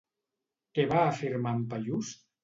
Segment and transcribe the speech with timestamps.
[0.79, 2.09] Què va afirmar en Paiús?